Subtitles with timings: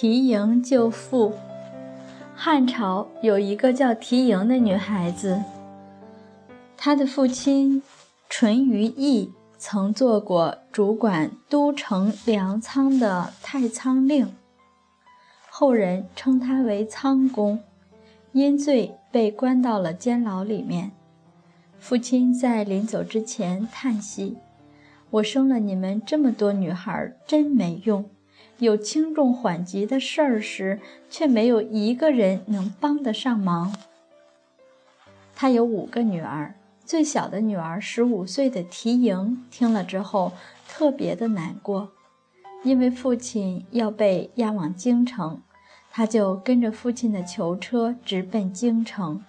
[0.00, 1.34] 缇萦救父。
[2.32, 5.42] 汉朝有一个叫缇萦的女孩子，
[6.76, 7.82] 她的父亲
[8.28, 14.32] 淳于意曾做过主管都城粮仓的太仓令，
[15.50, 17.58] 后人称他为仓公，
[18.30, 20.92] 因罪被关到了监牢里面。
[21.80, 24.36] 父亲在临走之前叹息
[25.10, 28.08] ：“我生了你们这么多女孩，真没用。
[28.58, 33.74] 有轻重缓急的事儿时，却没有一个人能帮得上忙。”
[35.34, 36.54] 他有五个女儿，
[36.84, 40.32] 最小的女儿十五岁的缇萦听了之后
[40.68, 41.90] 特别的难过，
[42.64, 45.40] 因为父亲要被押往京城，
[45.92, 49.22] 他就跟着父亲的囚车直奔京城，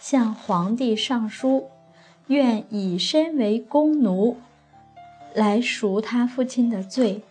[0.00, 1.68] 向皇帝上书。
[2.28, 4.38] 愿以身为弓奴，
[5.34, 7.22] 来赎他父亲的罪。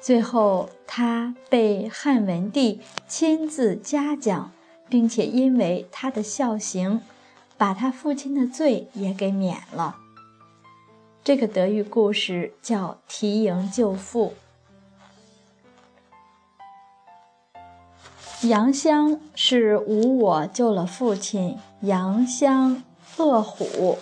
[0.00, 4.52] 最后，他被汉文帝亲自嘉奖，
[4.88, 7.00] 并且因为他的孝行，
[7.56, 9.96] 把他父亲的罪也给免了。
[11.24, 14.34] 这个德育故事叫“提营救父”。
[18.42, 21.58] 杨香是无我救了父亲。
[21.80, 22.84] 杨香
[23.16, 23.98] 恶虎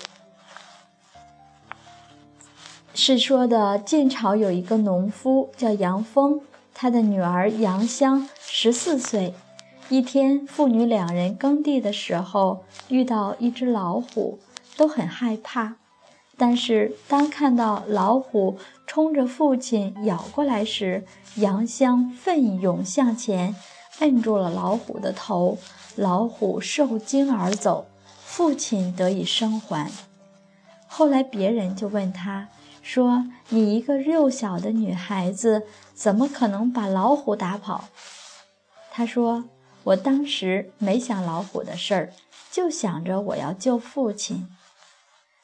[3.07, 6.41] 是说的晋朝有一个农夫叫杨峰，
[6.73, 9.35] 他的女儿杨香十四岁。
[9.91, 14.39] 一天，父女两人耕地的时候遇到一只老虎，
[14.79, 15.75] 都很害怕。
[16.39, 23.55] 但是当看到老虎冲着父亲咬过来时，杨香奋勇向前，
[23.99, 25.59] 摁住了老虎的头。
[25.97, 27.85] 老虎受惊而走，
[28.25, 29.93] 父亲得以生还。
[30.87, 32.49] 后来别人就问他
[32.85, 37.87] 说：“你一个幼小的女孩子，怎么可能把老虎打跑？”
[38.93, 39.45] 他说
[39.85, 42.13] ：“我当时没想老虎的事儿，
[42.53, 44.47] 就想着我要救父亲，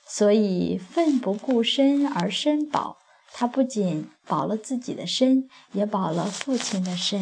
[0.07, 2.99] 所以奋不顾身而身保。
[3.33, 7.21] 他不仅保了自己的身，也保了父亲的身。”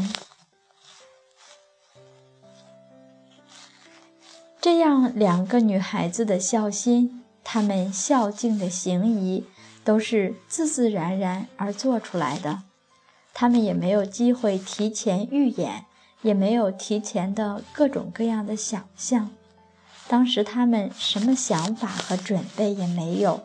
[4.60, 9.44] 这样两个女孩子的孝心，她们孝敬的行仪，
[9.88, 12.65] 都是自自然然而做出来的。
[13.32, 15.87] 他们也没有机会提前预演，
[16.21, 19.31] 也没有提前的各种各样的想象。
[20.06, 23.41] 当时他们什么想法和准备也没有。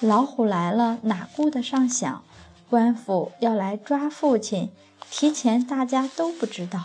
[0.00, 2.24] 老虎来了，哪顾得上想？
[2.68, 4.72] 官府要来抓父亲，
[5.08, 6.80] 提前大家都不知道。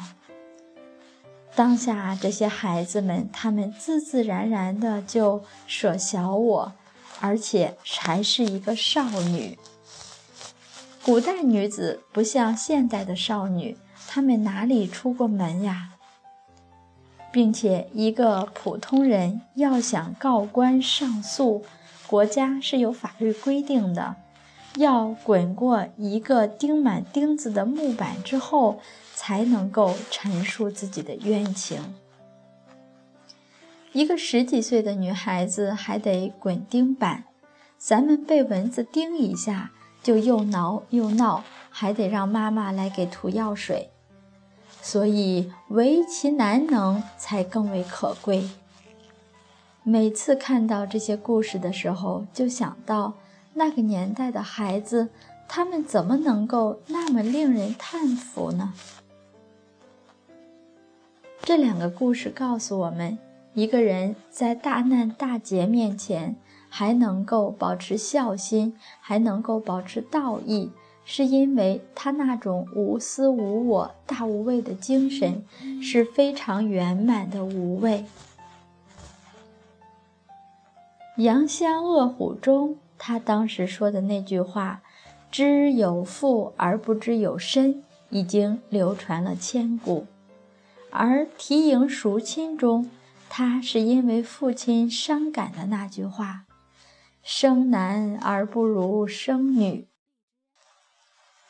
[1.56, 6.74] 当下这些孩子们，他们自自然然的就舍小我，
[7.19, 9.57] 而且还是一个少女。
[11.03, 15.90] 古代女子不像现代的少女，她们哪里出过门呀？
[17.31, 21.63] 并且一个普通人要想告官上诉，
[22.07, 24.16] 国家是有法律规定的。
[24.75, 28.80] 要滚过一个钉满钉子的木板之后，
[29.16, 31.96] 才能够陈述自己的冤情。
[33.94, 37.23] 一个十几岁的女孩子还得滚钉板，
[37.77, 39.72] 咱们被蚊子叮一下
[40.03, 43.89] 就又挠又闹，还得让妈妈来给涂药水。
[44.81, 48.50] 所以唯其难能才更为可贵。
[49.83, 53.13] 每次看到这些故事的时候，就想到。
[53.56, 55.09] 那个年代的孩子，
[55.47, 58.73] 他们怎么能够那么令人叹服呢？
[61.41, 63.17] 这两个故事告诉我们，
[63.54, 66.36] 一个人在大难大劫面前
[66.70, 70.72] 还能够保持孝心，还能够保持道义，
[71.04, 75.44] 是因为他那种无私无我、大无畏的精神
[75.82, 78.06] 是非常圆满的无畏。
[81.18, 82.78] 杨香恶虎中。
[83.02, 84.81] 他当时说的那句话
[85.31, 87.81] “知有父而不知有身”
[88.12, 90.06] 已经流传了千古，
[90.92, 92.90] 而提萦赎亲中，
[93.30, 96.46] 他是因为父亲伤感的那句话
[97.24, 99.88] “生男而不如生女”。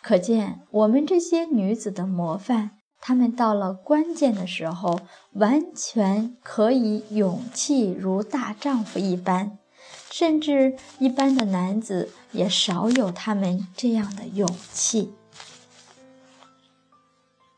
[0.01, 2.71] 可见我们这些女子的模范，
[3.01, 4.99] 她们到了关键的时候，
[5.33, 9.57] 完全可以勇气如大丈夫一般。
[10.11, 15.13] 甚至一般的男子也少有他们这样的勇气。